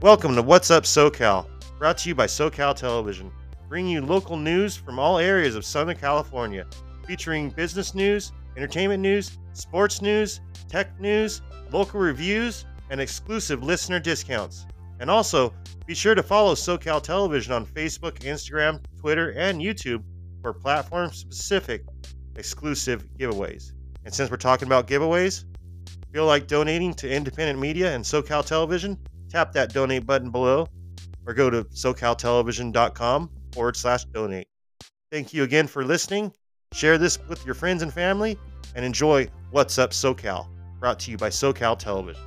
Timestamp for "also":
15.10-15.52